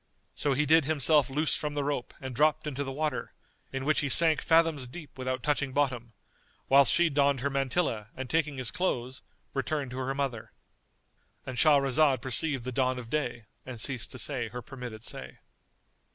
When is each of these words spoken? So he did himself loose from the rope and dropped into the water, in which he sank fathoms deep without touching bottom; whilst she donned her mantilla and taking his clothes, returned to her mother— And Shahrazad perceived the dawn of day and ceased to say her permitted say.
So 0.33 0.53
he 0.53 0.65
did 0.65 0.85
himself 0.85 1.29
loose 1.29 1.53
from 1.55 1.75
the 1.75 1.83
rope 1.83 2.15
and 2.19 2.33
dropped 2.35 2.65
into 2.65 2.83
the 2.83 2.91
water, 2.91 3.33
in 3.71 3.85
which 3.85 3.99
he 3.99 4.09
sank 4.09 4.41
fathoms 4.41 4.87
deep 4.87 5.15
without 5.15 5.43
touching 5.43 5.73
bottom; 5.73 6.13
whilst 6.67 6.91
she 6.91 7.07
donned 7.07 7.41
her 7.41 7.51
mantilla 7.51 8.07
and 8.15 8.27
taking 8.27 8.57
his 8.57 8.71
clothes, 8.71 9.21
returned 9.53 9.91
to 9.91 9.97
her 9.99 10.15
mother— 10.15 10.53
And 11.45 11.55
Shahrazad 11.55 12.19
perceived 12.19 12.63
the 12.63 12.71
dawn 12.71 12.97
of 12.97 13.11
day 13.11 13.45
and 13.63 13.79
ceased 13.79 14.11
to 14.13 14.17
say 14.17 14.47
her 14.47 14.63
permitted 14.63 15.03
say. 15.03 15.37